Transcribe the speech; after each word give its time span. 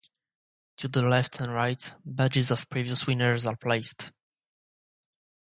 To 0.77 0.87
the 0.87 1.03
left 1.03 1.39
and 1.39 1.53
right, 1.53 1.93
badges 2.03 2.49
of 2.49 2.67
previous 2.71 3.05
winners 3.05 3.45
are 3.45 3.55
placed. 3.55 4.11